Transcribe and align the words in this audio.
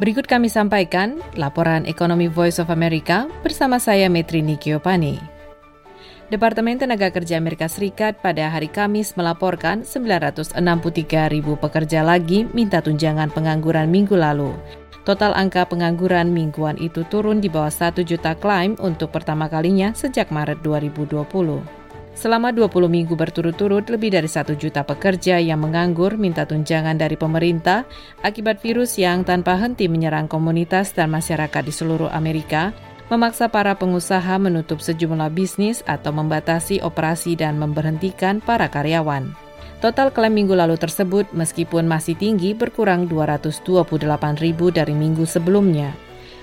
Berikut 0.00 0.24
kami 0.24 0.48
sampaikan 0.48 1.20
laporan 1.36 1.84
ekonomi 1.84 2.24
Voice 2.24 2.56
of 2.56 2.72
America 2.72 3.28
bersama 3.44 3.76
saya 3.76 4.08
Metrini 4.08 4.56
Kiopani. 4.56 5.20
Departemen 6.32 6.80
Tenaga 6.80 7.12
Kerja 7.12 7.36
Amerika 7.36 7.68
Serikat 7.68 8.16
pada 8.24 8.48
hari 8.48 8.72
Kamis 8.72 9.12
melaporkan 9.12 9.84
963 9.84 10.56
ribu 11.28 11.52
pekerja 11.60 12.00
lagi 12.00 12.48
minta 12.56 12.80
tunjangan 12.80 13.28
pengangguran 13.28 13.92
minggu 13.92 14.16
lalu. 14.16 14.56
Total 15.04 15.36
angka 15.36 15.68
pengangguran 15.68 16.32
mingguan 16.32 16.80
itu 16.80 17.04
turun 17.12 17.44
di 17.44 17.52
bawah 17.52 17.68
1 17.68 18.00
juta 18.00 18.32
klaim 18.32 18.80
untuk 18.80 19.12
pertama 19.12 19.52
kalinya 19.52 19.92
sejak 19.92 20.32
Maret 20.32 20.64
2020. 20.64 21.79
Selama 22.10 22.50
20 22.50 22.90
minggu 22.90 23.14
berturut-turut, 23.14 23.86
lebih 23.86 24.12
dari 24.12 24.26
satu 24.26 24.58
juta 24.58 24.82
pekerja 24.82 25.38
yang 25.38 25.62
menganggur 25.62 26.18
minta 26.18 26.44
tunjangan 26.44 26.98
dari 26.98 27.14
pemerintah 27.14 27.86
akibat 28.20 28.58
virus 28.60 28.98
yang 28.98 29.22
tanpa 29.22 29.56
henti 29.56 29.86
menyerang 29.86 30.26
komunitas 30.26 30.92
dan 30.92 31.08
masyarakat 31.08 31.62
di 31.62 31.72
seluruh 31.72 32.10
Amerika, 32.10 32.74
memaksa 33.08 33.50
para 33.50 33.78
pengusaha 33.78 34.38
menutup 34.38 34.82
sejumlah 34.82 35.30
bisnis 35.32 35.82
atau 35.86 36.10
membatasi 36.14 36.82
operasi 36.82 37.38
dan 37.38 37.56
memberhentikan 37.56 38.42
para 38.42 38.66
karyawan. 38.70 39.30
Total 39.80 40.12
klaim 40.12 40.36
minggu 40.36 40.52
lalu 40.52 40.76
tersebut 40.76 41.32
meskipun 41.32 41.88
masih 41.88 42.12
tinggi 42.12 42.52
berkurang 42.52 43.08
228 43.08 43.64
ribu 44.44 44.68
dari 44.68 44.92
minggu 44.92 45.24
sebelumnya. 45.24 45.96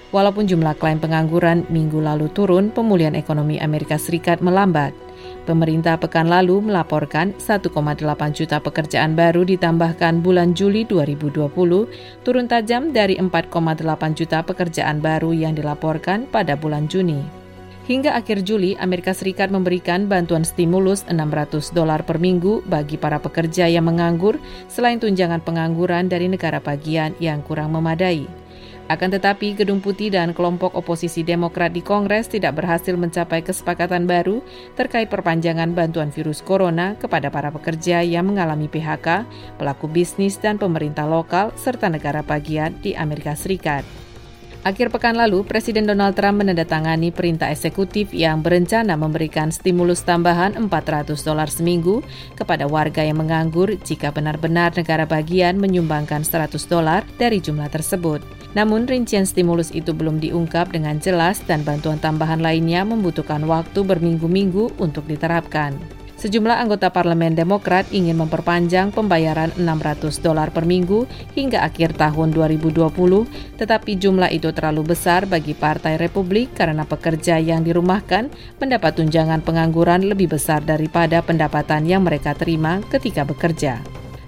Walaupun 0.09 0.49
jumlah 0.49 0.73
klaim 0.79 0.97
pengangguran 0.97 1.67
minggu 1.69 2.01
lalu 2.01 2.33
turun, 2.33 2.73
pemulihan 2.73 3.13
ekonomi 3.13 3.61
Amerika 3.61 3.99
Serikat 3.99 4.41
melambat. 4.41 5.06
Pemerintah 5.47 5.95
pekan 5.95 6.27
lalu 6.27 6.59
melaporkan 6.59 7.31
1,8 7.39 7.71
juta 8.35 8.59
pekerjaan 8.59 9.15
baru 9.15 9.47
ditambahkan 9.47 10.19
bulan 10.19 10.51
Juli 10.51 10.83
2020, 10.83 11.47
turun 12.27 12.51
tajam 12.51 12.91
dari 12.91 13.15
4,8 13.15 13.79
juta 14.11 14.43
pekerjaan 14.43 14.99
baru 14.99 15.31
yang 15.31 15.55
dilaporkan 15.55 16.27
pada 16.27 16.59
bulan 16.59 16.91
Juni. 16.91 17.23
Hingga 17.87 18.19
akhir 18.19 18.43
Juli, 18.43 18.75
Amerika 18.75 19.15
Serikat 19.15 19.47
memberikan 19.47 20.11
bantuan 20.11 20.43
stimulus 20.43 21.07
600 21.07 21.71
dolar 21.71 22.03
per 22.03 22.19
minggu 22.19 22.67
bagi 22.67 22.99
para 22.99 23.15
pekerja 23.15 23.71
yang 23.71 23.87
menganggur 23.87 24.35
selain 24.67 24.99
tunjangan 24.99 25.39
pengangguran 25.39 26.11
dari 26.11 26.27
negara 26.27 26.59
bagian 26.59 27.15
yang 27.23 27.39
kurang 27.39 27.71
memadai. 27.71 28.27
Akan 28.87 29.11
tetapi, 29.11 29.51
Gedung 29.51 29.83
Putih 29.83 30.07
dan 30.07 30.31
kelompok 30.31 30.71
oposisi 30.71 31.19
Demokrat 31.19 31.75
di 31.75 31.83
Kongres 31.83 32.31
tidak 32.31 32.55
berhasil 32.55 32.95
mencapai 32.95 33.43
kesepakatan 33.43 34.07
baru 34.07 34.39
terkait 34.79 35.11
perpanjangan 35.11 35.75
bantuan 35.75 36.07
virus 36.07 36.39
corona 36.39 36.95
kepada 36.95 37.27
para 37.27 37.51
pekerja 37.51 37.99
yang 37.99 38.31
mengalami 38.31 38.71
PHK, 38.71 39.27
pelaku 39.59 39.91
bisnis, 39.91 40.39
dan 40.39 40.55
pemerintah 40.55 41.03
lokal, 41.03 41.51
serta 41.59 41.91
negara 41.91 42.23
bagian 42.23 42.79
di 42.79 42.95
Amerika 42.95 43.35
Serikat. 43.35 44.06
Akhir 44.67 44.91
pekan 44.91 45.15
lalu, 45.15 45.47
Presiden 45.47 45.87
Donald 45.87 46.19
Trump 46.19 46.43
menandatangani 46.43 47.15
perintah 47.15 47.47
eksekutif 47.47 48.11
yang 48.11 48.43
berencana 48.43 48.99
memberikan 48.99 49.47
stimulus 49.47 50.03
tambahan 50.03 50.59
400 50.59 51.15
dolar 51.23 51.47
seminggu 51.47 52.03
kepada 52.35 52.67
warga 52.67 52.99
yang 52.99 53.23
menganggur 53.23 53.71
jika 53.87 54.11
benar-benar 54.11 54.75
negara 54.75 55.07
bagian 55.07 55.55
menyumbangkan 55.55 56.27
100 56.27 56.51
dolar 56.67 57.07
dari 57.15 57.39
jumlah 57.39 57.71
tersebut. 57.71 58.19
Namun 58.59 58.91
rincian 58.91 59.23
stimulus 59.23 59.71
itu 59.71 59.95
belum 59.95 60.19
diungkap 60.19 60.75
dengan 60.75 60.99
jelas 60.99 61.39
dan 61.47 61.63
bantuan 61.63 61.95
tambahan 62.03 62.43
lainnya 62.43 62.83
membutuhkan 62.83 63.47
waktu 63.47 63.87
berminggu-minggu 63.87 64.83
untuk 64.83 65.07
diterapkan. 65.07 65.96
Sejumlah 66.17 66.65
anggota 66.65 66.89
parlemen 66.89 67.37
Demokrat 67.37 67.93
ingin 67.93 68.17
memperpanjang 68.17 68.89
pembayaran 68.89 69.53
600 69.53 70.17
dolar 70.25 70.49
per 70.49 70.65
minggu 70.65 71.05
hingga 71.37 71.61
akhir 71.61 71.93
tahun 71.93 72.33
2020, 72.33 72.89
tetapi 73.61 73.91
jumlah 74.01 74.33
itu 74.33 74.49
terlalu 74.49 74.97
besar 74.97 75.29
bagi 75.29 75.53
Partai 75.53 76.01
Republik 76.01 76.57
karena 76.57 76.89
pekerja 76.89 77.37
yang 77.37 77.61
dirumahkan 77.61 78.33
mendapat 78.57 78.97
tunjangan 78.97 79.45
pengangguran 79.45 80.09
lebih 80.09 80.33
besar 80.33 80.65
daripada 80.65 81.21
pendapatan 81.21 81.85
yang 81.85 82.01
mereka 82.01 82.33
terima 82.33 82.81
ketika 82.89 83.21
bekerja. 83.21 83.77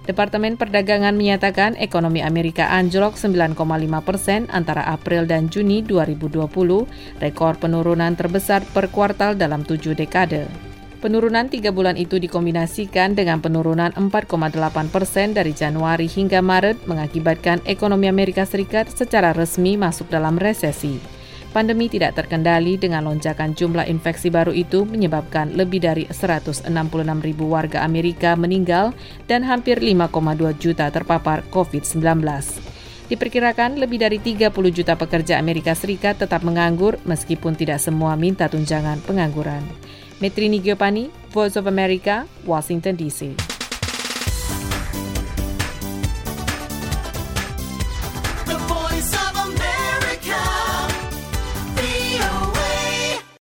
Departemen 0.06 0.62
Perdagangan 0.62 1.18
menyatakan 1.18 1.74
ekonomi 1.74 2.22
Amerika 2.22 2.70
anjlok 2.70 3.18
9,5 3.18 3.58
persen 4.06 4.46
antara 4.54 4.86
April 4.86 5.26
dan 5.26 5.50
Juni 5.50 5.82
2020, 5.82 6.38
rekor 7.18 7.58
penurunan 7.58 8.14
terbesar 8.14 8.62
per 8.78 8.94
kuartal 8.94 9.34
dalam 9.34 9.66
tujuh 9.66 9.98
dekade. 9.98 10.69
Penurunan 11.00 11.48
tiga 11.48 11.72
bulan 11.72 11.96
itu 11.96 12.20
dikombinasikan 12.20 13.16
dengan 13.16 13.40
penurunan 13.40 13.96
4,8 13.96 14.92
persen 14.92 15.32
dari 15.32 15.56
Januari 15.56 16.12
hingga 16.12 16.44
Maret 16.44 16.92
mengakibatkan 16.92 17.64
ekonomi 17.64 18.12
Amerika 18.12 18.44
Serikat 18.44 18.92
secara 18.92 19.32
resmi 19.32 19.80
masuk 19.80 20.12
dalam 20.12 20.36
resesi 20.36 21.20
pandemi 21.50 21.90
tidak 21.90 22.18
terkendali 22.18 22.78
dengan 22.78 23.10
lonjakan 23.10 23.58
jumlah 23.58 23.86
infeksi 23.90 24.30
baru 24.30 24.54
itu 24.54 24.86
menyebabkan 24.86 25.58
lebih 25.58 25.82
dari 25.82 26.06
166 26.06 26.70
ribu 27.26 27.50
warga 27.50 27.82
Amerika 27.82 28.38
meninggal 28.38 28.94
dan 29.26 29.42
hampir 29.42 29.82
5,2 29.82 30.14
juta 30.62 30.94
terpapar 30.94 31.42
COVID-19. 31.50 32.22
Diperkirakan 33.10 33.82
lebih 33.82 33.98
dari 33.98 34.22
30 34.22 34.54
juta 34.70 34.94
pekerja 34.94 35.42
Amerika 35.42 35.74
Serikat 35.74 36.22
tetap 36.22 36.46
menganggur 36.46 37.02
meskipun 37.10 37.58
tidak 37.58 37.82
semua 37.82 38.14
minta 38.14 38.46
tunjangan 38.46 39.02
pengangguran. 39.02 39.66
Metrini 40.22 40.60
Giopani, 40.62 41.10
Voice 41.32 41.56
of 41.56 41.68
America, 41.68 42.28
Washington 42.46 42.96
DC. 42.98 43.59